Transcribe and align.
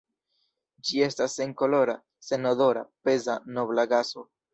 Ĝi 0.87 1.01
estas 1.07 1.35
senkolora, 1.39 1.95
senodora, 2.29 2.83
peza 3.09 3.37
nobla 3.59 3.87
gaso. 3.93 4.25